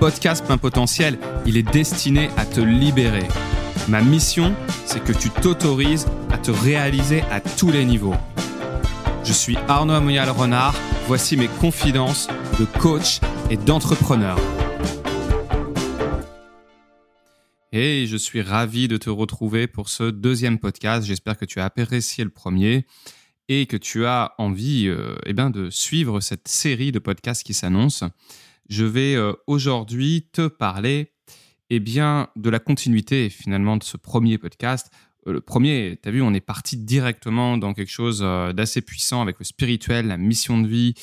podcast 0.00 0.46
plein 0.46 0.56
potentiel, 0.56 1.18
il 1.44 1.58
est 1.58 1.62
destiné 1.62 2.30
à 2.38 2.46
te 2.46 2.60
libérer. 2.62 3.28
Ma 3.86 4.00
mission, 4.00 4.56
c'est 4.86 5.04
que 5.04 5.12
tu 5.12 5.28
t'autorises 5.28 6.06
à 6.30 6.38
te 6.38 6.50
réaliser 6.50 7.20
à 7.30 7.40
tous 7.40 7.70
les 7.70 7.84
niveaux. 7.84 8.14
Je 9.24 9.34
suis 9.34 9.58
Arnaud 9.68 9.92
Amoyal 9.92 10.30
Renard, 10.30 10.74
voici 11.06 11.36
mes 11.36 11.48
confidences 11.48 12.28
de 12.58 12.64
coach 12.64 13.20
et 13.50 13.58
d'entrepreneur. 13.58 14.38
Et 17.72 18.06
je 18.06 18.16
suis 18.16 18.40
ravi 18.40 18.88
de 18.88 18.96
te 18.96 19.10
retrouver 19.10 19.66
pour 19.66 19.90
ce 19.90 20.04
deuxième 20.04 20.58
podcast. 20.58 21.06
J'espère 21.06 21.36
que 21.36 21.44
tu 21.44 21.60
as 21.60 21.66
apprécié 21.66 22.24
le 22.24 22.30
premier 22.30 22.86
et 23.48 23.66
que 23.66 23.76
tu 23.76 24.06
as 24.06 24.32
envie 24.38 24.88
euh, 24.88 25.16
eh 25.26 25.34
ben, 25.34 25.50
de 25.50 25.68
suivre 25.68 26.20
cette 26.20 26.48
série 26.48 26.90
de 26.90 26.98
podcasts 26.98 27.44
qui 27.44 27.52
s'annonce 27.52 28.02
je 28.70 28.84
vais 28.84 29.16
euh, 29.16 29.34
aujourd'hui 29.46 30.28
te 30.32 30.46
parler 30.46 31.12
eh 31.68 31.80
bien, 31.80 32.28
de 32.36 32.48
la 32.48 32.58
continuité 32.60 33.28
finalement 33.28 33.76
de 33.76 33.84
ce 33.84 33.96
premier 33.96 34.38
podcast. 34.38 34.90
Euh, 35.26 35.32
le 35.32 35.40
premier, 35.40 35.98
tu 36.02 36.08
as 36.08 36.12
vu, 36.12 36.22
on 36.22 36.32
est 36.32 36.40
parti 36.40 36.76
directement 36.76 37.58
dans 37.58 37.74
quelque 37.74 37.90
chose 37.90 38.20
euh, 38.22 38.52
d'assez 38.52 38.80
puissant 38.80 39.22
avec 39.22 39.38
le 39.40 39.44
spirituel, 39.44 40.06
la 40.06 40.16
mission 40.16 40.60
de 40.60 40.68
vie. 40.68 40.94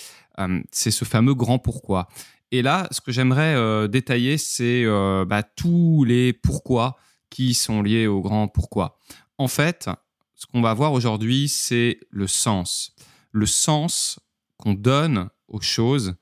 c'est 0.71 0.91
ce 0.91 1.03
fameux 1.03 1.35
grand 1.35 1.59
pourquoi. 1.59 2.07
Et 2.51 2.61
là, 2.61 2.87
ce 2.91 3.01
que 3.01 3.11
j'aimerais 3.11 3.89
détailler, 3.89 4.37
c'est 4.37 4.85
bah, 5.25 5.43
tous 5.43 6.05
les 6.05 6.31
pourquoi 6.31 6.95
qui 7.29 7.53
sont 7.53 7.81
liés 7.81 8.07
au 8.07 8.21
grand 8.21 8.47
pourquoi. 8.47 8.99
En 9.37 9.49
fait, 9.49 9.89
ce 10.35 10.45
qu'on 10.45 10.61
va 10.61 10.73
voir 10.73 10.93
aujourd'hui, 10.93 11.49
c'est 11.49 11.99
le 12.11 12.27
sens. 12.27 12.95
Le 13.31 13.47
sens 13.47 14.19
qu'on 14.57 14.75
donne 14.75 15.29
aux 15.47 15.59
choses 15.59 16.15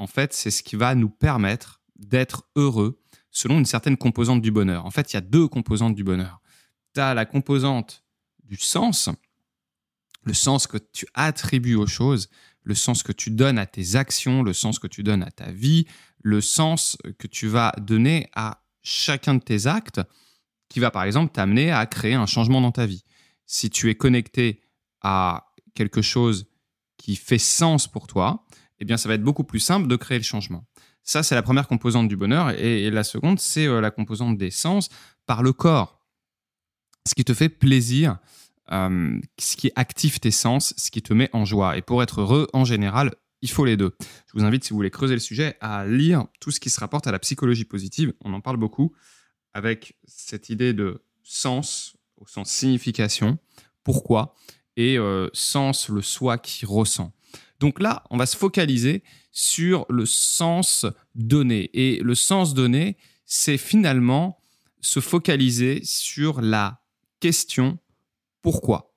en 0.00 0.06
fait, 0.06 0.32
c'est 0.32 0.50
ce 0.50 0.62
qui 0.62 0.76
va 0.76 0.94
nous 0.94 1.10
permettre 1.10 1.82
d'être 1.94 2.48
heureux 2.56 3.02
selon 3.30 3.58
une 3.58 3.66
certaine 3.66 3.98
composante 3.98 4.40
du 4.40 4.50
bonheur. 4.50 4.86
En 4.86 4.90
fait, 4.90 5.12
il 5.12 5.16
y 5.16 5.18
a 5.18 5.20
deux 5.20 5.46
composantes 5.46 5.94
du 5.94 6.02
bonheur. 6.02 6.40
Tu 6.94 7.00
as 7.00 7.12
la 7.12 7.26
composante 7.26 8.02
du 8.42 8.56
sens, 8.56 9.10
le 10.24 10.32
sens 10.32 10.66
que 10.66 10.78
tu 10.78 11.06
attribues 11.12 11.74
aux 11.74 11.86
choses, 11.86 12.30
le 12.62 12.74
sens 12.74 13.02
que 13.02 13.12
tu 13.12 13.30
donnes 13.30 13.58
à 13.58 13.66
tes 13.66 13.94
actions, 13.94 14.42
le 14.42 14.54
sens 14.54 14.78
que 14.78 14.86
tu 14.86 15.02
donnes 15.02 15.22
à 15.22 15.30
ta 15.30 15.52
vie, 15.52 15.86
le 16.22 16.40
sens 16.40 16.96
que 17.18 17.26
tu 17.26 17.46
vas 17.46 17.74
donner 17.78 18.30
à 18.34 18.64
chacun 18.82 19.34
de 19.34 19.42
tes 19.42 19.66
actes, 19.66 20.00
qui 20.70 20.80
va 20.80 20.90
par 20.90 21.04
exemple 21.04 21.30
t'amener 21.30 21.72
à 21.72 21.84
créer 21.84 22.14
un 22.14 22.26
changement 22.26 22.62
dans 22.62 22.72
ta 22.72 22.86
vie. 22.86 23.04
Si 23.44 23.68
tu 23.68 23.90
es 23.90 23.94
connecté 23.96 24.62
à 25.02 25.52
quelque 25.74 26.00
chose 26.00 26.46
qui 26.96 27.16
fait 27.16 27.38
sens 27.38 27.86
pour 27.86 28.06
toi, 28.06 28.46
eh 28.80 28.84
bien, 28.84 28.96
ça 28.96 29.08
va 29.08 29.14
être 29.14 29.22
beaucoup 29.22 29.44
plus 29.44 29.60
simple 29.60 29.86
de 29.86 29.96
créer 29.96 30.18
le 30.18 30.24
changement. 30.24 30.64
Ça, 31.02 31.22
c'est 31.22 31.34
la 31.34 31.42
première 31.42 31.68
composante 31.68 32.08
du 32.08 32.16
bonheur. 32.16 32.50
Et, 32.50 32.90
la 32.90 33.04
seconde, 33.04 33.38
c'est 33.38 33.66
euh, 33.66 33.80
la 33.80 33.90
composante 33.90 34.36
des 34.38 34.50
sens 34.50 34.88
par 35.26 35.42
le 35.42 35.52
corps. 35.52 36.00
Ce 37.06 37.14
qui 37.14 37.24
te 37.24 37.34
fait 37.34 37.48
plaisir, 37.48 38.18
euh, 38.72 39.18
ce 39.38 39.56
qui 39.56 39.70
active 39.76 40.20
tes 40.20 40.30
sens, 40.30 40.74
ce 40.76 40.90
qui 40.90 41.02
te 41.02 41.12
met 41.12 41.30
en 41.32 41.44
joie. 41.44 41.76
Et 41.76 41.82
pour 41.82 42.02
être 42.02 42.20
heureux, 42.20 42.48
en 42.52 42.64
général, 42.64 43.14
il 43.42 43.50
faut 43.50 43.64
les 43.64 43.76
deux. 43.76 43.94
Je 44.26 44.38
vous 44.38 44.44
invite, 44.44 44.64
si 44.64 44.70
vous 44.70 44.76
voulez 44.76 44.90
creuser 44.90 45.14
le 45.14 45.20
sujet, 45.20 45.56
à 45.60 45.86
lire 45.86 46.26
tout 46.40 46.50
ce 46.50 46.60
qui 46.60 46.70
se 46.70 46.80
rapporte 46.80 47.06
à 47.06 47.12
la 47.12 47.18
psychologie 47.18 47.64
positive. 47.64 48.12
On 48.24 48.32
en 48.34 48.40
parle 48.40 48.58
beaucoup 48.58 48.92
avec 49.54 49.96
cette 50.06 50.50
idée 50.50 50.72
de 50.72 51.02
sens 51.22 51.96
au 52.16 52.26
sens 52.26 52.50
signification, 52.50 53.38
pourquoi, 53.82 54.34
et 54.76 54.98
euh, 54.98 55.28
sens, 55.32 55.88
le 55.88 56.02
soi 56.02 56.38
qui 56.38 56.66
ressent. 56.66 57.12
Donc 57.60 57.78
là, 57.78 58.02
on 58.10 58.16
va 58.16 58.26
se 58.26 58.36
focaliser 58.36 59.04
sur 59.30 59.86
le 59.90 60.06
sens 60.06 60.86
donné. 61.14 61.70
Et 61.74 62.00
le 62.02 62.14
sens 62.14 62.54
donné, 62.54 62.96
c'est 63.26 63.58
finalement 63.58 64.40
se 64.80 64.98
focaliser 65.00 65.80
sur 65.84 66.40
la 66.40 66.80
question 67.20 67.78
pourquoi. 68.42 68.94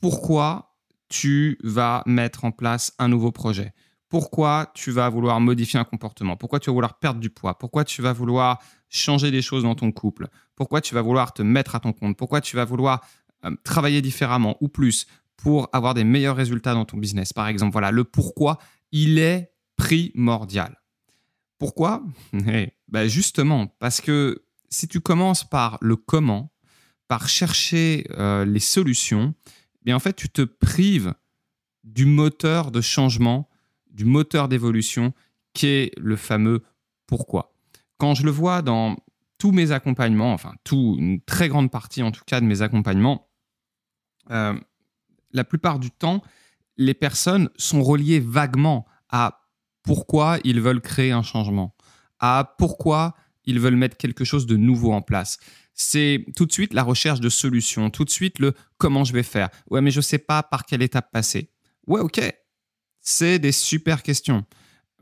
Pourquoi 0.00 0.76
tu 1.08 1.58
vas 1.64 2.04
mettre 2.06 2.44
en 2.44 2.52
place 2.52 2.94
un 3.00 3.08
nouveau 3.08 3.32
projet? 3.32 3.74
Pourquoi 4.08 4.70
tu 4.74 4.92
vas 4.92 5.08
vouloir 5.08 5.40
modifier 5.40 5.80
un 5.80 5.84
comportement? 5.84 6.36
Pourquoi 6.36 6.60
tu 6.60 6.70
vas 6.70 6.74
vouloir 6.74 6.98
perdre 6.98 7.20
du 7.20 7.30
poids? 7.30 7.58
Pourquoi 7.58 7.84
tu 7.84 8.00
vas 8.00 8.12
vouloir 8.12 8.62
changer 8.88 9.30
des 9.32 9.42
choses 9.42 9.64
dans 9.64 9.74
ton 9.74 9.90
couple? 9.90 10.28
Pourquoi 10.54 10.80
tu 10.80 10.94
vas 10.94 11.02
vouloir 11.02 11.34
te 11.34 11.42
mettre 11.42 11.74
à 11.74 11.80
ton 11.80 11.92
compte? 11.92 12.16
Pourquoi 12.16 12.40
tu 12.40 12.54
vas 12.54 12.64
vouloir 12.64 13.04
euh, 13.44 13.50
travailler 13.64 14.00
différemment 14.00 14.56
ou 14.60 14.68
plus? 14.68 15.06
Pour 15.38 15.68
avoir 15.72 15.94
des 15.94 16.04
meilleurs 16.04 16.36
résultats 16.36 16.74
dans 16.74 16.84
ton 16.84 16.98
business. 16.98 17.32
Par 17.32 17.48
exemple, 17.48 17.72
voilà, 17.72 17.90
le 17.90 18.04
pourquoi, 18.04 18.58
il 18.92 19.18
est 19.18 19.52
primordial. 19.76 20.76
Pourquoi? 21.58 22.02
Eh, 22.46 22.72
ben 22.88 23.08
Justement, 23.08 23.68
parce 23.78 24.00
que 24.00 24.44
si 24.68 24.88
tu 24.88 25.00
commences 25.00 25.48
par 25.48 25.78
le 25.80 25.96
comment, 25.96 26.52
par 27.06 27.28
chercher 27.28 28.04
euh, 28.10 28.44
les 28.44 28.60
solutions, 28.60 29.34
eh 29.46 29.84
bien 29.84 29.96
en 29.96 30.00
fait, 30.00 30.14
tu 30.14 30.28
te 30.28 30.42
prives 30.42 31.14
du 31.84 32.04
moteur 32.04 32.70
de 32.70 32.80
changement, 32.80 33.48
du 33.90 34.04
moteur 34.04 34.48
d'évolution, 34.48 35.14
qui 35.54 35.66
est 35.66 35.92
le 35.96 36.16
fameux 36.16 36.62
pourquoi. 37.06 37.54
Quand 37.96 38.14
je 38.14 38.24
le 38.24 38.30
vois 38.30 38.60
dans 38.62 38.96
tous 39.38 39.52
mes 39.52 39.70
accompagnements, 39.70 40.32
enfin, 40.32 40.52
tout, 40.64 40.96
une 40.98 41.20
très 41.20 41.48
grande 41.48 41.70
partie 41.70 42.02
en 42.02 42.10
tout 42.10 42.22
cas 42.26 42.40
de 42.40 42.46
mes 42.46 42.60
accompagnements, 42.62 43.28
euh, 44.30 44.58
la 45.32 45.44
plupart 45.44 45.78
du 45.78 45.90
temps, 45.90 46.22
les 46.76 46.94
personnes 46.94 47.50
sont 47.56 47.82
reliées 47.82 48.20
vaguement 48.20 48.86
à 49.08 49.40
pourquoi 49.82 50.38
ils 50.44 50.60
veulent 50.60 50.80
créer 50.80 51.12
un 51.12 51.22
changement, 51.22 51.74
à 52.18 52.54
pourquoi 52.58 53.14
ils 53.44 53.58
veulent 53.58 53.76
mettre 53.76 53.96
quelque 53.96 54.24
chose 54.24 54.46
de 54.46 54.56
nouveau 54.56 54.92
en 54.92 55.02
place. 55.02 55.38
C'est 55.74 56.26
tout 56.36 56.44
de 56.44 56.52
suite 56.52 56.74
la 56.74 56.82
recherche 56.82 57.20
de 57.20 57.28
solutions, 57.28 57.90
tout 57.90 58.04
de 58.04 58.10
suite 58.10 58.38
le 58.38 58.52
comment 58.76 59.04
je 59.04 59.12
vais 59.12 59.22
faire? 59.22 59.48
Ouais, 59.70 59.80
mais 59.80 59.90
je 59.90 59.98
ne 59.98 60.02
sais 60.02 60.18
pas 60.18 60.42
par 60.42 60.66
quelle 60.66 60.82
étape 60.82 61.10
passer. 61.12 61.52
Ouais, 61.86 62.00
ok. 62.00 62.20
C'est 63.00 63.38
des 63.38 63.52
super 63.52 64.02
questions. 64.02 64.44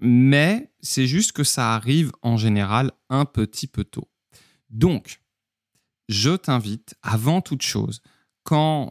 Mais 0.00 0.72
c'est 0.80 1.06
juste 1.06 1.32
que 1.32 1.44
ça 1.44 1.74
arrive 1.74 2.12
en 2.22 2.36
général 2.36 2.92
un 3.08 3.24
petit 3.24 3.66
peu 3.66 3.84
tôt. 3.84 4.08
Donc, 4.68 5.20
je 6.08 6.36
t'invite, 6.36 6.94
avant 7.02 7.40
toute 7.40 7.62
chose, 7.62 8.02
quand 8.44 8.90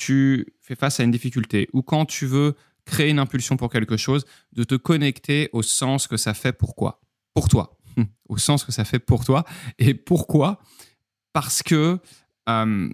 tu 0.00 0.46
fais 0.62 0.74
face 0.74 0.98
à 0.98 1.04
une 1.04 1.10
difficulté 1.10 1.68
ou 1.74 1.82
quand 1.82 2.06
tu 2.06 2.26
veux 2.26 2.56
créer 2.86 3.10
une 3.10 3.18
impulsion 3.18 3.56
pour 3.56 3.70
quelque 3.70 3.96
chose, 3.96 4.24
de 4.52 4.64
te 4.64 4.74
connecter 4.74 5.50
au 5.52 5.62
sens 5.62 6.06
que 6.06 6.16
ça 6.16 6.34
fait 6.34 6.52
pourquoi. 6.52 7.00
Pour 7.34 7.48
toi. 7.48 7.78
au 8.28 8.38
sens 8.38 8.64
que 8.64 8.72
ça 8.72 8.84
fait 8.84 8.98
pour 8.98 9.24
toi. 9.24 9.44
Et 9.78 9.94
pourquoi? 9.94 10.60
Parce 11.32 11.62
que 11.62 11.98
euh, 12.48 12.88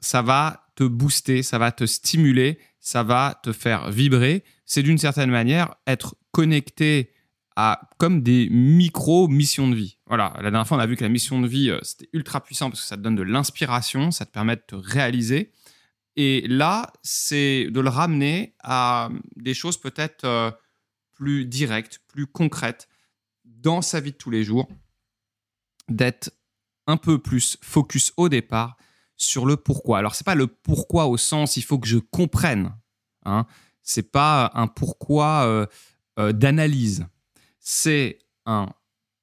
ça 0.00 0.22
va 0.22 0.66
te 0.76 0.84
booster, 0.84 1.42
ça 1.42 1.58
va 1.58 1.72
te 1.72 1.86
stimuler, 1.86 2.58
ça 2.78 3.02
va 3.02 3.40
te 3.42 3.52
faire 3.52 3.90
vibrer. 3.90 4.44
C'est 4.66 4.82
d'une 4.82 4.98
certaine 4.98 5.30
manière 5.30 5.74
être 5.86 6.14
connecté 6.30 7.10
à 7.56 7.80
comme 7.98 8.22
des 8.22 8.48
micro-missions 8.50 9.68
de 9.68 9.74
vie. 9.74 9.98
Voilà, 10.06 10.34
la 10.36 10.50
dernière 10.50 10.68
fois, 10.68 10.76
on 10.76 10.80
a 10.80 10.86
vu 10.86 10.96
que 10.96 11.02
la 11.02 11.10
mission 11.10 11.40
de 11.40 11.48
vie, 11.48 11.70
euh, 11.70 11.80
c'était 11.82 12.08
ultra 12.12 12.40
puissant 12.40 12.70
parce 12.70 12.82
que 12.82 12.86
ça 12.86 12.96
te 12.96 13.02
donne 13.02 13.16
de 13.16 13.22
l'inspiration, 13.22 14.10
ça 14.10 14.26
te 14.26 14.30
permet 14.30 14.56
de 14.56 14.62
te 14.66 14.76
réaliser. 14.76 15.50
Et 16.22 16.46
là, 16.48 16.92
c'est 17.02 17.68
de 17.70 17.80
le 17.80 17.88
ramener 17.88 18.54
à 18.62 19.08
des 19.36 19.54
choses 19.54 19.78
peut-être 19.80 20.26
euh, 20.26 20.50
plus 21.12 21.46
directes, 21.46 22.02
plus 22.08 22.26
concrètes 22.26 22.90
dans 23.46 23.80
sa 23.80 24.00
vie 24.00 24.12
de 24.12 24.18
tous 24.18 24.28
les 24.28 24.44
jours, 24.44 24.68
d'être 25.88 26.30
un 26.86 26.98
peu 26.98 27.18
plus 27.18 27.56
focus 27.62 28.12
au 28.18 28.28
départ 28.28 28.76
sur 29.16 29.46
le 29.46 29.56
pourquoi. 29.56 29.96
Alors, 29.96 30.14
ce 30.14 30.22
n'est 30.22 30.26
pas 30.26 30.34
le 30.34 30.46
pourquoi 30.46 31.06
au 31.06 31.16
sens 31.16 31.56
il 31.56 31.62
faut 31.62 31.78
que 31.78 31.88
je 31.88 31.96
comprenne. 31.96 32.76
Hein. 33.24 33.46
Ce 33.82 34.00
n'est 34.00 34.06
pas 34.06 34.50
un 34.52 34.66
pourquoi 34.66 35.46
euh, 35.46 35.66
euh, 36.18 36.32
d'analyse. 36.32 37.06
C'est 37.60 38.18
un 38.44 38.68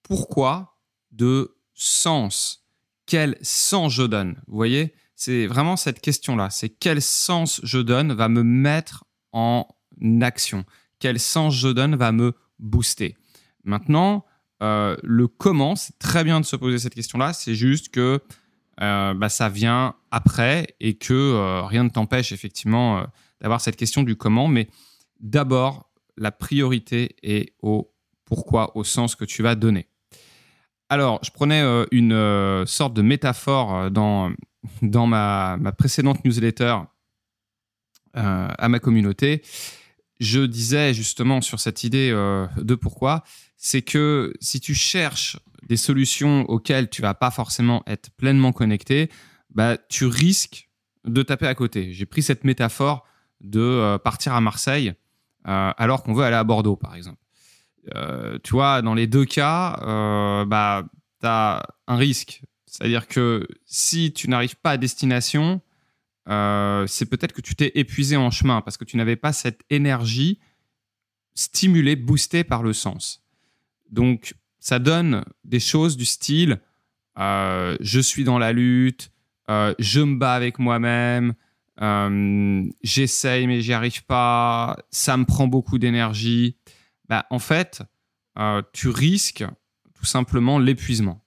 pourquoi 0.02 0.80
de 1.12 1.60
sens. 1.76 2.68
Quel 3.06 3.38
sens 3.44 3.94
je 3.94 4.02
donne 4.02 4.42
Vous 4.48 4.56
voyez? 4.56 4.96
C'est 5.18 5.48
vraiment 5.48 5.76
cette 5.76 6.00
question-là. 6.00 6.52
C'est 6.52 6.70
quel 6.70 7.02
sens 7.02 7.60
je 7.64 7.80
donne 7.80 8.14
va 8.14 8.30
me 8.30 8.44
mettre 8.44 9.04
en 9.34 9.68
action. 10.22 10.64
Quel 11.00 11.20
sens 11.20 11.56
je 11.56 11.70
donne 11.70 11.96
va 11.96 12.12
me 12.12 12.34
booster. 12.60 13.18
Maintenant, 13.64 14.26
euh, 14.62 14.96
le 15.04 15.28
comment, 15.28 15.76
c'est 15.76 15.98
très 15.98 16.24
bien 16.24 16.40
de 16.40 16.46
se 16.46 16.56
poser 16.56 16.78
cette 16.78 16.94
question-là. 16.94 17.34
C'est 17.34 17.56
juste 17.56 17.90
que 17.90 18.22
euh, 18.80 19.14
bah, 19.16 19.30
ça 19.30 19.50
vient 19.50 19.96
après 20.12 20.76
et 20.80 20.94
que 21.00 21.14
euh, 21.14 21.64
rien 21.64 21.84
ne 21.84 21.90
t'empêche 21.90 22.32
effectivement 22.32 23.04
d'avoir 23.42 23.60
cette 23.60 23.76
question 23.76 24.04
du 24.04 24.16
comment. 24.16 24.48
Mais 24.48 24.70
d'abord, 25.20 25.90
la 26.16 26.32
priorité 26.32 27.16
est 27.24 27.56
au 27.64 27.92
pourquoi, 28.24 28.78
au 28.78 28.84
sens 28.84 29.16
que 29.16 29.26
tu 29.26 29.42
vas 29.42 29.56
donner. 29.56 29.88
Alors, 30.90 31.20
je 31.24 31.32
prenais 31.32 31.64
une 31.92 32.66
sorte 32.68 32.94
de 32.94 33.02
métaphore 33.02 33.90
dans 33.90 34.32
dans 34.82 35.08
ma, 35.08 35.58
précédente 35.78 36.24
newsletter 36.26 36.78
euh, 38.16 38.48
à 38.58 38.70
ma 38.70 38.80
communauté. 38.80 39.42
je 40.20 40.42
disais 40.42 40.94
justement 40.94 41.42
sur 41.42 41.60
cette 41.60 41.84
idée 41.84 42.10
de 42.12 42.76
pourquoi, 42.76 43.24
c'est 43.58 43.82
que 43.82 44.34
si 44.40 44.60
tu 44.60 44.74
cherches 44.74 45.38
des 45.68 45.78
solutions 45.78 46.44
auxquelles 46.50 46.90
tu 46.90 47.02
vas 47.02 47.14
pas 47.14 47.32
forcément 47.32 47.84
être 47.88 48.10
pleinement 48.12 48.54
connecté, 48.54 49.10
bah, 49.54 49.78
tu 49.90 50.06
risques 50.06 50.70
de 51.06 51.24
taper 51.24 51.48
à 51.48 51.56
côté. 51.56 51.94
J'ai 51.94 52.06
pris 52.06 52.22
cette 52.22 52.44
métaphore 52.44 53.06
de 53.42 53.60
euh, 53.60 53.98
partir 53.98 54.34
à 54.34 54.42
Marseille 54.42 54.94
euh, 55.48 55.72
alors 55.78 56.04
qu'on 56.04 56.14
veut 56.14 56.24
aller 56.24 56.36
à 56.36 56.44
Bordeaux, 56.44 56.76
par 56.76 56.96
exemple. 56.96 57.24
Euh, 57.96 58.38
tu 58.44 58.52
vois, 58.52 58.82
dans 58.82 58.94
les 58.94 59.08
deux 59.08 59.26
cas, 59.26 59.80
bah, 60.46 60.84
tu 61.22 61.28
as 61.28 61.66
un 61.88 61.96
risque. 61.96 62.42
C'est-à-dire 62.68 63.08
que 63.08 63.48
si 63.66 64.14
tu 64.14 64.30
n'arrives 64.30 64.58
pas 64.58 64.72
à 64.72 64.78
destination, 64.78 65.62
c'est 66.28 67.10
peut-être 67.10 67.34
que 67.34 67.42
tu 67.42 67.56
t'es 67.56 67.72
épuisé 67.76 68.18
en 68.18 68.30
chemin 68.30 68.62
parce 68.62 68.78
que 68.78 68.84
tu 68.84 68.98
n'avais 68.98 69.16
pas 69.16 69.34
cette 69.34 69.62
énergie 69.70 70.40
stimulée, 71.34 71.96
boostée 71.96 72.44
par 72.44 72.62
le 72.62 72.74
sens. 72.74 73.24
Donc, 73.90 74.36
ça 74.60 74.80
donne 74.80 75.24
des 75.46 75.62
choses 75.62 75.96
du 75.96 76.06
style 76.06 76.60
je 77.18 78.00
suis 78.00 78.24
dans 78.24 78.40
la 78.40 78.52
lutte, 78.52 79.12
euh, 79.50 79.74
je 79.80 80.02
me 80.02 80.18
bats 80.18 80.36
avec 80.36 80.60
moi-même, 80.60 81.34
euh, 81.82 82.64
j'essaye 82.84 83.48
mais 83.48 83.62
j'y 83.62 83.74
arrive 83.74 84.04
pas, 84.06 84.78
ça 84.92 85.18
me 85.18 85.26
prend 85.26 85.48
beaucoup 85.48 85.78
d'énergie. 85.78 86.58
Bah, 87.08 87.26
en 87.30 87.40
fait, 87.40 87.84
euh, 88.38 88.62
tu 88.74 88.90
risques 88.90 89.46
tout 89.94 90.06
simplement 90.06 90.60
l'épuisement. 90.60 91.24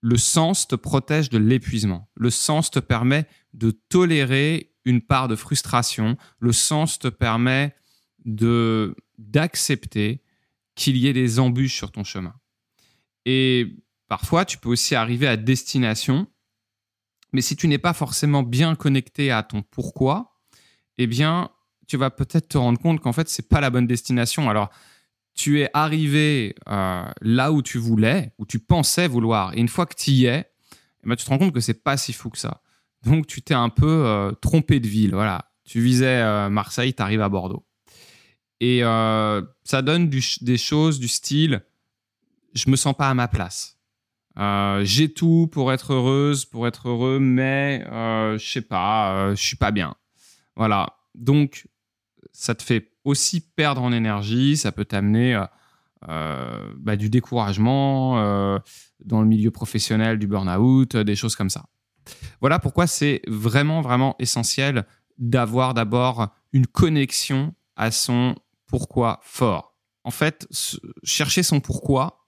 Le 0.00 0.16
sens 0.16 0.66
te 0.66 0.74
protège 0.74 1.28
de 1.30 1.38
l'épuisement. 1.38 2.08
Le 2.14 2.30
sens 2.30 2.70
te 2.70 2.78
permet 2.78 3.26
de 3.52 3.70
tolérer 3.70 4.72
une 4.84 5.02
part 5.02 5.28
de 5.28 5.36
frustration. 5.36 6.16
Le 6.38 6.52
sens 6.52 6.98
te 6.98 7.08
permet 7.08 7.74
de 8.24 8.96
d'accepter 9.18 10.22
qu'il 10.74 10.96
y 10.96 11.06
ait 11.06 11.12
des 11.12 11.38
embûches 11.38 11.76
sur 11.76 11.92
ton 11.92 12.04
chemin. 12.04 12.34
Et 13.26 13.76
parfois, 14.08 14.46
tu 14.46 14.56
peux 14.56 14.70
aussi 14.70 14.94
arriver 14.94 15.26
à 15.26 15.36
destination 15.36 16.26
mais 17.32 17.42
si 17.42 17.56
tu 17.56 17.68
n'es 17.68 17.78
pas 17.78 17.92
forcément 17.92 18.42
bien 18.42 18.74
connecté 18.74 19.30
à 19.30 19.42
ton 19.42 19.62
pourquoi, 19.62 20.40
eh 20.98 21.06
bien, 21.06 21.50
tu 21.86 21.96
vas 21.96 22.10
peut-être 22.10 22.48
te 22.48 22.58
rendre 22.58 22.78
compte 22.78 23.00
qu'en 23.00 23.12
fait, 23.12 23.28
c'est 23.28 23.48
pas 23.48 23.60
la 23.60 23.70
bonne 23.70 23.86
destination. 23.86 24.50
Alors, 24.50 24.70
tu 25.40 25.62
es 25.62 25.70
arrivé 25.72 26.54
euh, 26.68 27.02
là 27.22 27.50
où 27.50 27.62
tu 27.62 27.78
voulais, 27.78 28.34
où 28.36 28.44
tu 28.44 28.58
pensais 28.58 29.08
vouloir, 29.08 29.54
et 29.54 29.60
une 29.60 29.68
fois 29.68 29.86
que 29.86 29.94
tu 29.94 30.10
y 30.10 30.26
es, 30.26 30.44
eh 31.02 31.08
ben, 31.08 31.16
tu 31.16 31.24
te 31.24 31.30
rends 31.30 31.38
compte 31.38 31.54
que 31.54 31.60
c'est 31.60 31.82
pas 31.82 31.96
si 31.96 32.12
fou 32.12 32.28
que 32.28 32.36
ça. 32.36 32.60
Donc, 33.04 33.26
tu 33.26 33.40
t'es 33.40 33.54
un 33.54 33.70
peu 33.70 34.04
euh, 34.04 34.32
trompé 34.32 34.80
de 34.80 34.86
ville. 34.86 35.12
Voilà, 35.14 35.50
tu 35.64 35.80
visais 35.80 36.20
euh, 36.20 36.50
Marseille, 36.50 36.92
tu 36.92 37.00
arrives 37.00 37.22
à 37.22 37.30
Bordeaux. 37.30 37.64
Et 38.60 38.80
ça 38.82 39.80
donne 39.80 40.10
des 40.10 40.58
choses 40.58 41.00
du 41.00 41.08
style, 41.08 41.64
je 42.52 42.68
me 42.68 42.76
sens 42.76 42.94
pas 42.94 43.08
à 43.08 43.14
ma 43.14 43.26
place. 43.26 43.78
J'ai 44.82 45.10
tout 45.10 45.48
pour 45.50 45.72
être 45.72 45.94
heureuse, 45.94 46.44
pour 46.44 46.66
être 46.66 46.90
heureux, 46.90 47.18
mais 47.18 47.86
je 47.88 48.44
sais 48.46 48.60
pas, 48.60 49.34
je 49.34 49.42
suis 49.42 49.56
pas 49.56 49.70
bien. 49.70 49.94
Voilà. 50.56 50.98
Donc, 51.14 51.68
ça 52.32 52.54
te 52.54 52.62
fait 52.62 52.89
aussi 53.04 53.40
perdre 53.40 53.82
en 53.82 53.92
énergie, 53.92 54.56
ça 54.56 54.72
peut 54.72 54.84
t'amener 54.84 55.42
euh, 56.08 56.72
bah, 56.76 56.96
du 56.96 57.08
découragement 57.10 58.16
dans 59.04 59.20
le 59.20 59.26
milieu 59.26 59.50
professionnel, 59.50 60.18
du 60.18 60.26
burn-out, 60.26 60.96
des 60.96 61.16
choses 61.16 61.36
comme 61.36 61.50
ça. 61.50 61.64
Voilà 62.40 62.58
pourquoi 62.58 62.86
c'est 62.86 63.22
vraiment, 63.26 63.80
vraiment 63.80 64.16
essentiel 64.18 64.86
d'avoir 65.18 65.74
d'abord 65.74 66.28
une 66.52 66.66
connexion 66.66 67.54
à 67.76 67.90
son 67.90 68.34
pourquoi 68.66 69.20
fort. 69.22 69.76
En 70.04 70.10
fait, 70.10 70.48
chercher 71.04 71.42
son 71.42 71.60
pourquoi, 71.60 72.26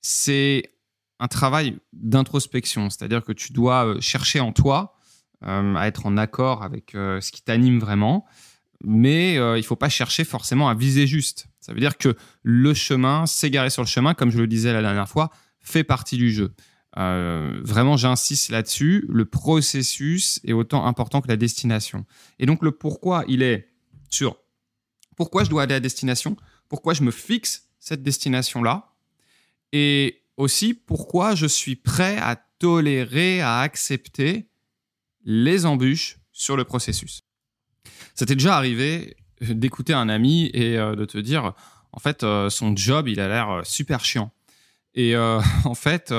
c'est 0.00 0.74
un 1.18 1.28
travail 1.28 1.78
d'introspection, 1.92 2.90
c'est-à-dire 2.90 3.24
que 3.24 3.32
tu 3.32 3.52
dois 3.52 3.86
euh, 3.86 4.00
chercher 4.00 4.40
en 4.40 4.52
toi 4.52 4.96
euh, 5.44 5.74
à 5.74 5.88
être 5.88 6.06
en 6.06 6.16
accord 6.16 6.62
avec 6.62 6.94
euh, 6.94 7.20
ce 7.20 7.32
qui 7.32 7.42
t'anime 7.42 7.80
vraiment, 7.80 8.24
mais 8.84 9.34
il 9.34 9.40
ne 9.40 9.62
faut 9.62 9.76
pas 9.76 9.88
chercher 9.88 10.24
forcément 10.24 10.68
à 10.68 10.74
viser 10.74 11.06
juste. 11.06 11.46
Ça 11.60 11.72
veut 11.72 11.80
dire 11.80 11.98
que 11.98 12.16
le 12.42 12.74
chemin, 12.74 13.26
s'égarer 13.26 13.70
sur 13.70 13.82
le 13.82 13.88
chemin, 13.88 14.14
comme 14.14 14.30
je 14.30 14.38
le 14.38 14.46
disais 14.46 14.72
la 14.72 14.82
dernière 14.82 15.08
fois, 15.08 15.30
fait 15.60 15.84
partie 15.84 16.16
du 16.16 16.32
jeu. 16.32 16.54
vraiment, 16.96 17.96
j'insiste 17.96 18.50
là-dessus, 18.50 19.04
le 19.08 19.24
processus 19.24 20.40
est 20.44 20.52
autant 20.52 20.86
important 20.86 21.20
que 21.20 21.28
la 21.28 21.36
destination. 21.36 22.06
Et 22.38 22.46
donc 22.46 22.62
le 22.62 22.72
pourquoi, 22.72 23.24
il 23.28 23.42
est 23.42 23.68
sur 24.08 24.36
pourquoi 25.16 25.42
je 25.44 25.50
dois 25.50 25.64
aller 25.64 25.74
à 25.74 25.80
destination, 25.80 26.36
pourquoi 26.68 26.94
je 26.94 27.02
me 27.02 27.10
fixe 27.10 27.68
cette 27.80 28.02
destination-là, 28.02 28.94
et 29.72 30.22
aussi 30.36 30.72
pourquoi 30.74 31.34
je 31.34 31.46
suis 31.46 31.74
prêt 31.74 32.16
à 32.18 32.36
tolérer, 32.36 33.40
à 33.40 33.60
accepter 33.60 34.48
les 35.24 35.66
embûches 35.66 36.20
sur 36.32 36.56
le 36.56 36.64
processus. 36.64 37.24
C'était 38.14 38.34
déjà 38.34 38.56
arrivé 38.56 39.16
d'écouter 39.40 39.92
un 39.92 40.08
ami 40.08 40.50
et 40.54 40.76
euh, 40.76 40.94
de 40.94 41.04
te 41.04 41.18
dire, 41.18 41.52
en 41.92 42.00
fait, 42.00 42.22
euh, 42.22 42.50
son 42.50 42.76
job, 42.76 43.08
il 43.08 43.20
a 43.20 43.28
l'air 43.28 43.50
euh, 43.50 43.62
super 43.64 44.04
chiant. 44.04 44.32
Et 44.94 45.14
en 45.64 45.74
fait, 45.74 46.12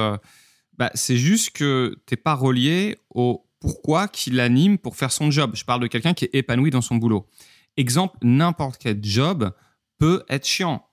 bah, 0.77 0.89
c'est 0.93 1.17
juste 1.17 1.49
que 1.49 1.97
tu 2.05 2.13
n'es 2.13 2.17
pas 2.17 2.33
relié 2.33 2.97
au 3.09 3.45
pourquoi 3.59 4.07
qui 4.07 4.31
l'anime 4.31 4.77
pour 4.77 4.95
faire 4.95 5.11
son 5.11 5.31
job. 5.31 5.51
Je 5.55 5.65
parle 5.65 5.81
de 5.81 5.87
quelqu'un 5.87 6.13
qui 6.13 6.25
est 6.25 6.29
épanoui 6.33 6.69
dans 6.69 6.81
son 6.81 6.95
boulot. 6.95 7.27
Exemple, 7.75 8.17
n'importe 8.21 8.77
quel 8.79 9.03
job 9.03 9.51
peut 9.97 10.23
être 10.29 10.47
chiant 10.47 10.85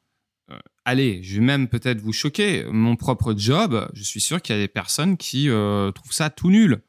allez, 0.84 1.20
je 1.24 1.34
vais 1.36 1.44
même 1.44 1.66
peut-être 1.66 2.00
vous 2.00 2.12
choquer, 2.12 2.64
mon 2.70 2.94
propre 2.94 3.34
job, 3.36 3.88
je 3.92 4.04
suis 4.04 4.20
sûr 4.20 4.40
qu'il 4.40 4.54
y 4.54 4.58
a 4.58 4.62
des 4.62 4.68
personnes 4.68 5.16
qui 5.16 5.48
trouvent 5.94 6.12
ça 6.12 6.30
tout 6.30 6.50
nul. 6.50 6.80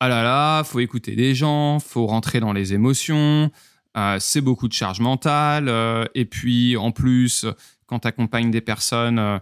Ah 0.00 0.08
là 0.08 0.22
là, 0.22 0.64
faut 0.64 0.80
écouter 0.80 1.14
des 1.14 1.34
gens, 1.34 1.78
faut 1.78 2.06
rentrer 2.06 2.40
dans 2.40 2.52
les 2.52 2.72
émotions, 2.72 3.50
euh, 3.96 4.16
c'est 4.18 4.40
beaucoup 4.40 4.66
de 4.66 4.72
charge 4.72 5.00
mentale, 5.00 5.68
euh, 5.68 6.04
et 6.14 6.24
puis 6.24 6.76
en 6.76 6.90
plus, 6.90 7.44
quand 7.86 8.00
tu 8.00 8.08
accompagnes 8.08 8.50
des 8.50 8.62
personnes, 8.62 9.40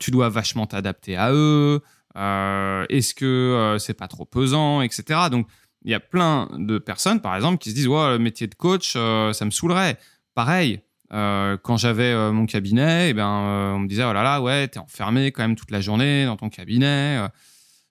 tu 0.00 0.10
dois 0.10 0.28
vachement 0.28 0.66
t'adapter 0.66 1.16
à 1.16 1.32
eux, 1.32 1.80
est-ce 2.16 3.14
que 3.14 3.76
c'est 3.78 3.94
pas 3.94 4.08
trop 4.08 4.24
pesant, 4.24 4.82
etc. 4.82 5.28
Donc, 5.30 5.46
il 5.84 5.92
y 5.92 5.94
a 5.94 6.00
plein 6.00 6.48
de 6.58 6.78
personnes, 6.78 7.20
par 7.20 7.36
exemple, 7.36 7.58
qui 7.58 7.70
se 7.70 7.74
disent, 7.74 7.88
ouais, 7.88 8.10
le 8.10 8.18
métier 8.18 8.46
de 8.46 8.54
coach, 8.54 8.92
ça 8.92 9.44
me 9.44 9.50
saoulerait. 9.50 9.98
Pareil, 10.34 10.80
euh, 11.12 11.56
quand 11.62 11.76
j'avais 11.78 12.12
euh, 12.12 12.32
mon 12.32 12.46
cabinet, 12.46 13.10
eh 13.10 13.14
ben, 13.14 13.26
euh, 13.26 13.72
on 13.72 13.78
me 13.80 13.88
disait 13.88 14.04
oh 14.04 14.12
là 14.12 14.22
là, 14.22 14.42
ouais, 14.42 14.68
t'es 14.68 14.78
enfermé 14.78 15.32
quand 15.32 15.42
même 15.42 15.56
toute 15.56 15.70
la 15.70 15.80
journée 15.80 16.26
dans 16.26 16.36
ton 16.36 16.50
cabinet. 16.50 17.26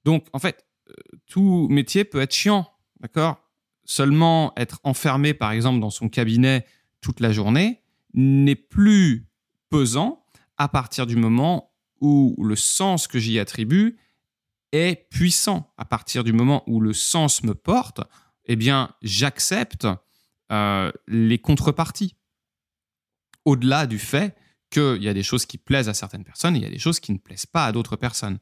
Donc, 0.05 0.25
en 0.33 0.39
fait, 0.39 0.65
tout 1.27 1.67
métier 1.69 2.03
peut 2.03 2.21
être 2.21 2.33
chiant, 2.33 2.71
d'accord? 2.99 3.37
Seulement 3.85 4.53
être 4.57 4.79
enfermé, 4.83 5.33
par 5.33 5.51
exemple, 5.51 5.79
dans 5.79 5.89
son 5.89 6.09
cabinet 6.09 6.65
toute 7.01 7.19
la 7.19 7.31
journée 7.31 7.81
n'est 8.13 8.55
plus 8.55 9.29
pesant 9.69 10.25
à 10.57 10.67
partir 10.67 11.05
du 11.05 11.15
moment 11.15 11.71
où 12.01 12.35
le 12.43 12.55
sens 12.55 13.07
que 13.07 13.19
j'y 13.19 13.39
attribue 13.39 13.97
est 14.71 15.07
puissant. 15.09 15.73
À 15.77 15.85
partir 15.85 16.23
du 16.23 16.33
moment 16.33 16.63
où 16.67 16.79
le 16.79 16.93
sens 16.93 17.43
me 17.43 17.53
porte, 17.53 18.01
eh 18.45 18.55
bien, 18.55 18.91
j'accepte 19.01 19.87
les 21.07 21.39
contreparties 21.39 22.15
au-delà 23.45 23.87
du 23.87 23.99
fait 23.99 24.35
qu'il 24.69 25.01
y 25.01 25.07
a 25.07 25.13
des 25.13 25.23
choses 25.23 25.45
qui 25.45 25.57
plaisent 25.57 25.89
à 25.89 25.93
certaines 25.93 26.23
personnes 26.23 26.55
et 26.55 26.59
il 26.59 26.63
y 26.63 26.67
a 26.67 26.71
des 26.71 26.79
choses 26.79 26.99
qui 26.99 27.11
ne 27.13 27.17
plaisent 27.17 27.45
pas 27.45 27.65
à 27.65 27.71
d'autres 27.71 27.95
personnes. 27.95 28.39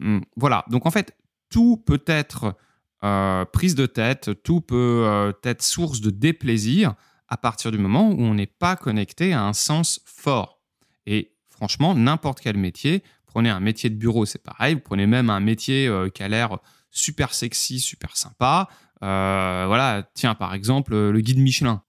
Hum, 0.00 0.24
voilà, 0.36 0.64
donc 0.68 0.86
en 0.86 0.90
fait, 0.90 1.16
tout 1.52 1.76
peut 1.76 2.02
être 2.06 2.56
euh, 3.04 3.44
prise 3.44 3.74
de 3.74 3.86
tête, 3.86 4.30
tout 4.42 4.60
peut 4.60 5.04
euh, 5.06 5.32
être 5.44 5.62
source 5.62 6.00
de 6.00 6.10
déplaisir 6.10 6.94
à 7.28 7.36
partir 7.36 7.70
du 7.70 7.78
moment 7.78 8.10
où 8.10 8.22
on 8.22 8.34
n'est 8.34 8.46
pas 8.46 8.74
connecté 8.74 9.32
à 9.32 9.44
un 9.44 9.52
sens 9.52 10.00
fort. 10.04 10.60
Et 11.06 11.32
franchement, 11.50 11.94
n'importe 11.94 12.40
quel 12.40 12.56
métier, 12.56 13.02
prenez 13.26 13.50
un 13.50 13.60
métier 13.60 13.90
de 13.90 13.96
bureau, 13.96 14.24
c'est 14.24 14.42
pareil, 14.42 14.74
vous 14.74 14.80
prenez 14.80 15.06
même 15.06 15.30
un 15.30 15.40
métier 15.40 15.86
euh, 15.86 16.08
qui 16.08 16.22
a 16.22 16.28
l'air 16.28 16.58
super 16.90 17.34
sexy, 17.34 17.80
super 17.80 18.16
sympa. 18.16 18.68
voilà, 19.00 20.08
tiens, 20.14 20.34
par 20.34 20.54
exemple, 20.54 20.94
le 20.94 21.20
guide 21.20 21.38
Michelin. 21.38 21.82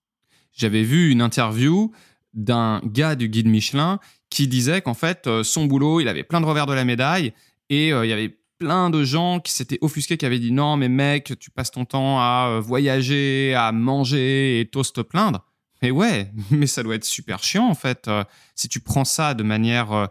J'avais 0.51 0.83
vu 0.83 1.09
une 1.09 1.21
interview 1.21 1.91
d'un 2.33 2.81
gars 2.85 3.15
du 3.15 3.27
guide 3.27 3.47
Michelin 3.47 3.99
qui 4.29 4.47
disait 4.47 4.81
qu'en 4.81 4.93
fait, 4.93 5.29
son 5.43 5.65
boulot, 5.65 5.99
il 5.99 6.07
avait 6.07 6.23
plein 6.23 6.41
de 6.41 6.45
revers 6.45 6.65
de 6.65 6.73
la 6.73 6.85
médaille 6.85 7.33
et 7.69 7.89
il 7.89 8.05
y 8.05 8.13
avait 8.13 8.37
plein 8.63 8.89
de 8.89 9.03
gens 9.03 9.39
qui 9.41 9.51
s'étaient 9.51 9.79
offusqués, 9.81 10.17
qui 10.17 10.25
avaient 10.25 10.39
dit 10.39 10.53
non, 10.53 10.77
mais 10.77 10.87
mec, 10.87 11.33
tu 11.37 11.51
passes 11.51 11.71
ton 11.71 11.83
temps 11.83 12.19
à 12.19 12.47
euh, 12.49 12.59
voyager, 12.61 13.53
à 13.55 13.71
manger 13.73 14.61
et 14.61 14.65
t'oses 14.65 14.93
te 14.93 15.01
plaindre. 15.01 15.43
Mais 15.81 15.91
ouais, 15.91 16.31
mais 16.51 16.67
ça 16.67 16.81
doit 16.81 16.95
être 16.95 17.03
super 17.03 17.43
chiant 17.43 17.67
en 17.67 17.75
fait. 17.75 18.09
si 18.55 18.69
tu 18.69 18.79
prends 18.79 19.05
ça 19.05 19.33
de 19.33 19.43
manière 19.43 20.09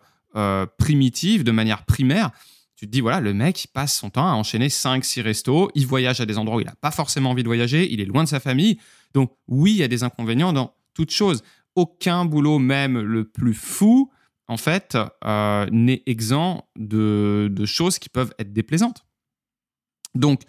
primitive, 0.79 1.45
de 1.45 1.51
manière 1.53 1.85
primaire, 1.85 2.31
tu 2.83 2.89
te 2.89 2.91
dis 2.91 3.01
voilà, 3.01 3.21
le 3.21 3.33
mec, 3.33 3.65
il 3.65 3.69
passe 3.69 3.97
son 3.97 4.11
temps 4.11 4.27
à 4.27 4.33
enchaîner 4.33 4.67
5-6 4.67 5.23
restos, 5.23 5.71
il 5.77 5.87
voyage 5.87 6.21
à 6.21 6.27
des 6.27 6.37
endroits 6.37 6.57
où 6.57 6.61
il 6.61 6.67
n'a 6.67 6.75
pas 6.75 6.91
forcément 6.91 7.31
envie 7.31 7.45
de 7.45 7.49
voyager, 7.49 7.91
il 7.93 8.01
est 8.01 8.05
loin 8.05 8.25
de 8.25 8.29
sa 8.29 8.41
famille. 8.41 8.77
Donc 9.15 9.31
oui, 9.47 9.71
il 9.71 9.77
y 9.77 9.83
a 9.85 9.89
des 9.89 10.03
inconvénients 10.03 10.53
dans 10.53 10.75
toute 10.93 11.13
chose. 11.13 11.45
Aucun 11.77 12.25
boulot, 12.25 12.59
même 12.59 12.99
le 12.99 13.25
plus 13.25 13.55
fou, 13.55 14.11
en 14.49 14.57
fait, 14.57 14.99
euh, 15.25 15.67
n'est 15.71 16.03
exempt 16.07 16.69
de, 16.77 17.49
de 17.51 17.67
choses 17.67 17.99
qui 17.99 18.09
peuvent 18.09 18.35
être 18.39 18.53
déplaisantes. 18.53 19.07
Donc, 20.15 20.43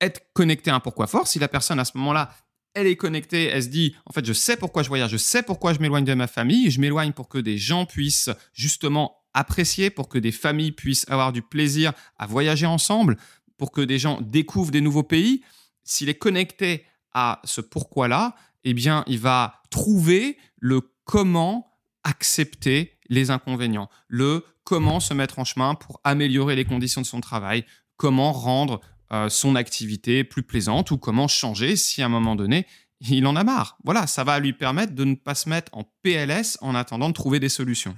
être 0.00 0.32
connecté 0.32 0.70
à 0.70 0.76
un 0.76 0.80
pourquoi 0.80 1.06
fort, 1.06 1.26
si 1.26 1.38
la 1.38 1.48
personne 1.48 1.80
à 1.80 1.84
ce 1.84 1.96
moment-là 1.98 2.30
elle 2.74 2.86
est 2.86 2.96
connectée, 2.96 3.46
elle 3.46 3.62
se 3.62 3.68
dit, 3.68 3.96
en 4.06 4.12
fait, 4.12 4.24
je 4.24 4.32
sais 4.32 4.56
pourquoi 4.56 4.82
je 4.82 4.88
voyage, 4.88 5.10
je 5.10 5.16
sais 5.16 5.42
pourquoi 5.42 5.72
je 5.72 5.80
m'éloigne 5.80 6.04
de 6.04 6.14
ma 6.14 6.26
famille, 6.26 6.70
je 6.70 6.80
m'éloigne 6.80 7.12
pour 7.12 7.28
que 7.28 7.38
des 7.38 7.58
gens 7.58 7.86
puissent 7.86 8.30
justement 8.52 9.24
apprécier, 9.34 9.90
pour 9.90 10.08
que 10.08 10.18
des 10.18 10.32
familles 10.32 10.72
puissent 10.72 11.08
avoir 11.08 11.32
du 11.32 11.42
plaisir 11.42 11.92
à 12.18 12.26
voyager 12.26 12.66
ensemble, 12.66 13.16
pour 13.56 13.72
que 13.72 13.80
des 13.80 13.98
gens 13.98 14.20
découvrent 14.20 14.70
des 14.70 14.80
nouveaux 14.80 15.02
pays. 15.02 15.42
S'il 15.82 16.08
est 16.08 16.18
connecté 16.18 16.84
à 17.12 17.40
ce 17.44 17.60
pourquoi-là, 17.60 18.36
eh 18.64 18.74
bien, 18.74 19.02
il 19.06 19.18
va 19.18 19.60
trouver 19.70 20.38
le 20.58 20.80
comment 21.04 21.66
accepter 22.04 22.97
les 23.08 23.30
inconvénients, 23.30 23.88
le 24.08 24.44
comment 24.64 25.00
se 25.00 25.14
mettre 25.14 25.38
en 25.38 25.44
chemin 25.44 25.74
pour 25.74 26.00
améliorer 26.04 26.56
les 26.56 26.64
conditions 26.64 27.00
de 27.00 27.06
son 27.06 27.20
travail, 27.20 27.64
comment 27.96 28.32
rendre 28.32 28.80
euh, 29.12 29.28
son 29.28 29.54
activité 29.56 30.24
plus 30.24 30.42
plaisante 30.42 30.90
ou 30.90 30.98
comment 30.98 31.28
changer 31.28 31.76
si 31.76 32.02
à 32.02 32.06
un 32.06 32.10
moment 32.10 32.36
donné 32.36 32.66
il 33.00 33.26
en 33.26 33.36
a 33.36 33.44
marre? 33.44 33.78
Voilà, 33.84 34.06
ça 34.06 34.24
va 34.24 34.40
lui 34.40 34.52
permettre 34.52 34.94
de 34.94 35.04
ne 35.04 35.14
pas 35.14 35.34
se 35.34 35.48
mettre 35.48 35.70
en 35.76 35.84
PLS 36.02 36.58
en 36.60 36.74
attendant 36.74 37.08
de 37.08 37.14
trouver 37.14 37.40
des 37.40 37.48
solutions. 37.48 37.96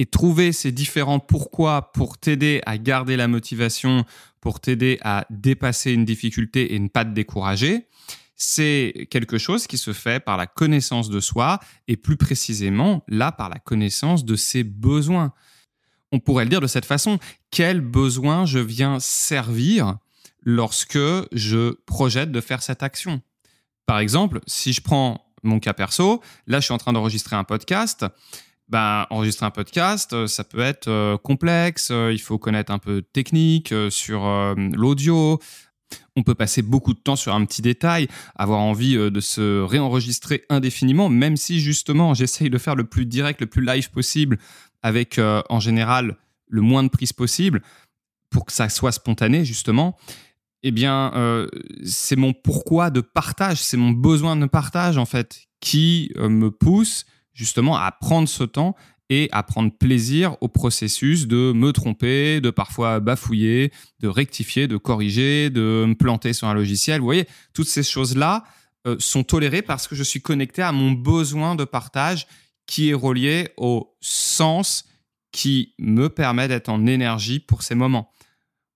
Et 0.00 0.06
trouver 0.06 0.52
ces 0.52 0.70
différents 0.70 1.18
pourquoi 1.18 1.92
pour 1.92 2.18
t'aider 2.18 2.60
à 2.66 2.78
garder 2.78 3.16
la 3.16 3.26
motivation, 3.26 4.04
pour 4.40 4.60
t'aider 4.60 4.98
à 5.02 5.26
dépasser 5.30 5.92
une 5.92 6.04
difficulté 6.04 6.74
et 6.74 6.78
ne 6.78 6.88
pas 6.88 7.04
te 7.04 7.10
décourager, 7.10 7.86
c'est 8.38 9.08
quelque 9.10 9.36
chose 9.36 9.66
qui 9.66 9.76
se 9.76 9.92
fait 9.92 10.24
par 10.24 10.38
la 10.38 10.46
connaissance 10.46 11.10
de 11.10 11.20
soi 11.20 11.60
et 11.86 11.96
plus 11.96 12.16
précisément 12.16 13.04
là 13.08 13.32
par 13.32 13.50
la 13.50 13.58
connaissance 13.58 14.24
de 14.24 14.36
ses 14.36 14.64
besoins 14.64 15.34
on 16.12 16.20
pourrait 16.20 16.44
le 16.44 16.50
dire 16.50 16.60
de 16.60 16.66
cette 16.66 16.84
façon, 16.84 17.18
quel 17.50 17.80
besoin 17.80 18.46
je 18.46 18.58
viens 18.58 18.98
servir 19.00 19.96
lorsque 20.42 20.98
je 21.32 21.72
projette 21.84 22.32
de 22.32 22.40
faire 22.40 22.62
cette 22.62 22.82
action? 22.82 23.20
Par 23.86 23.98
exemple, 23.98 24.40
si 24.46 24.72
je 24.72 24.80
prends 24.80 25.24
mon 25.42 25.60
cas 25.60 25.72
perso, 25.72 26.22
là 26.46 26.60
je 26.60 26.64
suis 26.64 26.74
en 26.74 26.78
train 26.78 26.92
d'enregistrer 26.92 27.36
un 27.36 27.44
podcast. 27.44 28.06
Ben, 28.68 29.06
enregistrer 29.08 29.46
un 29.46 29.50
podcast, 29.50 30.12
euh, 30.12 30.26
ça 30.26 30.44
peut 30.44 30.60
être 30.60 30.88
euh, 30.88 31.16
complexe, 31.16 31.88
euh, 31.90 32.12
il 32.12 32.20
faut 32.20 32.36
connaître 32.36 32.70
un 32.70 32.78
peu 32.78 32.96
de 32.96 33.00
technique 33.00 33.72
sur 33.88 34.54
l'audio, 34.74 35.40
on 36.16 36.22
peut 36.22 36.34
passer 36.34 36.62
beaucoup 36.62 36.94
de 36.94 36.98
temps 36.98 37.16
sur 37.16 37.34
un 37.34 37.44
petit 37.44 37.62
détail, 37.62 38.08
avoir 38.34 38.60
envie 38.60 38.96
de 38.96 39.20
se 39.20 39.60
réenregistrer 39.62 40.44
indéfiniment, 40.48 41.08
même 41.08 41.36
si 41.36 41.60
justement 41.60 42.14
j'essaye 42.14 42.50
de 42.50 42.58
faire 42.58 42.74
le 42.74 42.84
plus 42.84 43.06
direct, 43.06 43.40
le 43.40 43.46
plus 43.46 43.64
live 43.64 43.90
possible 43.90 44.38
avec 44.82 45.18
euh, 45.18 45.42
en 45.48 45.60
général 45.60 46.16
le 46.48 46.60
moins 46.60 46.82
de 46.82 46.88
prise 46.88 47.12
possible 47.12 47.62
pour 48.30 48.46
que 48.46 48.52
ça 48.52 48.68
soit 48.68 48.92
spontané 48.92 49.44
justement, 49.44 49.96
eh 50.62 50.70
bien 50.70 51.12
euh, 51.14 51.48
c'est 51.84 52.16
mon 52.16 52.32
pourquoi 52.32 52.90
de 52.90 53.00
partage, 53.00 53.62
c'est 53.62 53.76
mon 53.76 53.90
besoin 53.90 54.36
de 54.36 54.46
partage 54.46 54.98
en 54.98 55.06
fait 55.06 55.46
qui 55.60 56.12
euh, 56.16 56.28
me 56.28 56.50
pousse 56.50 57.06
justement 57.32 57.76
à 57.76 57.90
prendre 57.92 58.28
ce 58.28 58.44
temps 58.44 58.74
et 59.10 59.28
à 59.32 59.42
prendre 59.42 59.72
plaisir 59.72 60.36
au 60.40 60.48
processus 60.48 61.26
de 61.26 61.52
me 61.52 61.72
tromper, 61.72 62.40
de 62.40 62.50
parfois 62.50 63.00
bafouiller, 63.00 63.72
de 64.00 64.08
rectifier, 64.08 64.66
de 64.68 64.76
corriger, 64.76 65.50
de 65.50 65.84
me 65.86 65.94
planter 65.94 66.32
sur 66.32 66.48
un 66.48 66.54
logiciel. 66.54 67.00
Vous 67.00 67.06
voyez, 67.06 67.26
toutes 67.54 67.68
ces 67.68 67.82
choses-là 67.82 68.44
sont 68.98 69.24
tolérées 69.24 69.62
parce 69.62 69.88
que 69.88 69.94
je 69.94 70.02
suis 70.02 70.22
connecté 70.22 70.62
à 70.62 70.72
mon 70.72 70.92
besoin 70.92 71.54
de 71.54 71.64
partage 71.64 72.26
qui 72.66 72.90
est 72.90 72.94
relié 72.94 73.48
au 73.56 73.94
sens 74.00 74.84
qui 75.32 75.74
me 75.78 76.08
permet 76.08 76.48
d'être 76.48 76.68
en 76.68 76.86
énergie 76.86 77.40
pour 77.40 77.62
ces 77.62 77.74
moments. 77.74 78.12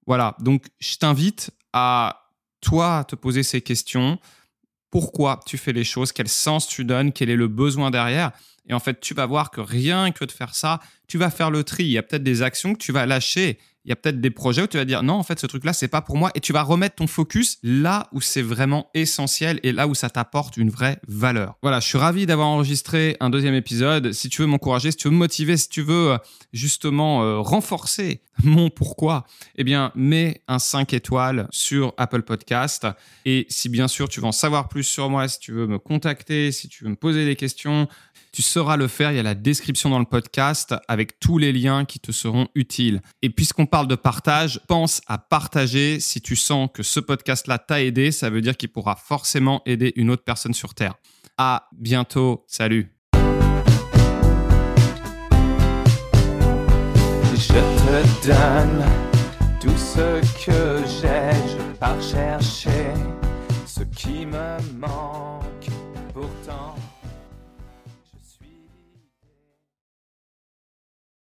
Voilà, 0.07 0.37
donc 0.41 0.67
je 0.81 0.97
t'invite 0.97 1.51
à 1.73 2.31
toi 2.61 3.05
te 3.05 3.17
poser 3.17 3.43
ces 3.43 3.61
questions. 3.61 4.19
Pourquoi 4.93 5.41
tu 5.47 5.57
fais 5.57 5.73
les 5.73 5.85
choses 5.85 6.13
Quel 6.13 6.29
sens 6.29 6.69
tu 6.69 6.85
donnes 6.85 7.13
Quel 7.13 7.31
est 7.31 7.37
le 7.37 7.49
besoin 7.49 7.91
derrière 7.91 8.31
Et 8.69 8.75
en 8.75 8.79
fait, 8.79 9.01
tu 9.01 9.15
vas 9.15 9.25
voir 9.25 9.51
que 9.51 9.63
rien 9.63 10.13
que 10.13 10.25
de 10.25 10.31
faire 10.31 10.55
ça, 10.55 10.81
tu 11.09 11.17
vas 11.17 11.31
faire 11.31 11.51
le 11.51 11.65
tri. 11.65 11.85
Il 11.85 11.91
y 11.91 11.99
a 11.99 12.03
peut-être 12.03 12.23
des 12.23 12.43
actions 12.43 12.75
que 12.75 12.79
tu 12.79 12.93
vas 12.93 13.07
lâcher 13.07 13.59
il 13.85 13.89
y 13.89 13.93
a 13.93 13.97
peut-être 13.97 14.21
des 14.21 14.31
projets 14.31 14.63
où 14.63 14.67
tu 14.67 14.77
vas 14.77 14.85
dire 14.85 15.03
non, 15.03 15.15
en 15.15 15.23
fait, 15.23 15.39
ce 15.41 15.47
truc-là, 15.47 15.73
c'est 15.73 15.89
pas 15.89 16.03
pour 16.03 16.17
moi. 16.17 16.31
Et 16.35 16.41
tu 16.41 16.53
vas 16.53 16.63
remettre 16.63 16.97
ton 16.97 17.07
focus 17.07 17.59
là 17.63 18.09
où 18.13 18.21
c'est 18.21 18.43
vraiment 18.43 18.91
essentiel 18.95 19.59
et 19.63 19.73
là 19.73 19.89
où 19.89 19.95
ça 19.95 20.09
t'apporte 20.09 20.57
une 20.57 20.71
vraie 20.71 20.99
valeur. 21.09 21.57
Voilà, 21.63 21.81
je 21.81 21.87
suis 21.87 21.99
ravi 21.99 22.27
d'avoir 22.27 22.49
enregistré 22.49 23.17
un 23.21 23.31
deuxième 23.31 23.55
épisode. 23.55 24.13
Si 24.13 24.29
tu 24.29 24.43
veux 24.43 24.47
m'encourager, 24.47 24.91
si 24.91 24.97
tu 24.97 25.09
veux 25.09 25.15
me 25.15 25.19
motiver, 25.19 25.57
si 25.57 25.69
tu 25.69 25.83
veux 25.83 26.13
euh, 26.13 26.19
justement 26.53 27.23
euh, 27.23 27.39
renforcer 27.41 28.23
mon 28.45 28.71
pourquoi, 28.71 29.27
eh 29.57 29.65
bien, 29.65 29.93
mets 29.95 30.43
un 30.49 30.59
5 30.59 30.93
étoiles 30.95 31.49
sur 31.51 31.93
Apple 31.97 32.23
Podcast. 32.23 32.87
Et 33.25 33.47
si 33.49 33.69
bien 33.69 33.89
sûr 33.89 34.09
tu 34.09 34.21
veux 34.21 34.27
en 34.27 34.33
savoir 34.33 34.69
plus 34.69 34.85
sur 34.85 35.11
moi, 35.11 35.29
si 35.29 35.39
tu 35.39 35.53
veux 35.53 35.67
me 35.67 35.79
contacter, 35.79 36.53
si 36.53 36.69
tu 36.69 36.85
veux 36.85 36.91
me 36.91 36.97
poser 36.97 37.25
des 37.25 37.37
questions, 37.37 37.89
tu 38.33 38.43
sauras 38.43 38.77
le 38.77 38.89
faire. 38.89 39.13
Il 39.13 39.17
y 39.17 39.21
a 39.21 39.23
la 39.23 39.35
description 39.35 39.91
dans 39.91 39.99
le 39.99 40.07
podcast 40.07 40.75
avec 40.89 41.21
tous 41.21 41.39
les 41.39 41.53
liens 41.53 41.85
qui 41.85 42.01
te 42.01 42.13
seront 42.13 42.49
utiles. 42.55 43.03
Et 43.21 43.31
puisqu'on 43.31 43.67
parle 43.67 43.87
de 43.87 43.95
partage, 43.95 44.61
pense 44.67 45.03
à 45.07 45.19
partager. 45.19 46.01
Si 46.01 46.21
tu 46.21 46.35
sens 46.35 46.69
que 46.73 46.83
ce 46.83 46.99
podcast-là 46.99 47.59
t'a 47.59 47.83
aidé, 47.83 48.11
ça 48.11 48.31
veut 48.31 48.41
dire 48.41 48.57
qu'il 48.57 48.71
pourra 48.71 48.97
forcément 48.97 49.63
aider 49.67 49.93
une 49.97 50.11
autre 50.11 50.25
personne 50.25 50.55
sur 50.55 50.75
Terre. 50.75 50.95
À 51.37 51.69
bientôt. 51.73 52.45
Salut. 52.49 52.95
Je 57.35 57.49
te 57.49 58.27
donne 58.29 58.85
tout 59.61 59.77
ce 59.77 60.21
que 60.47 60.83
j'ai, 60.87 61.33
je 61.49 62.13
chercher 62.13 62.95
ce 63.67 63.83
qui 63.83 64.25
me 64.27 64.59
manque 64.79 65.69
pourtant. 66.15 66.72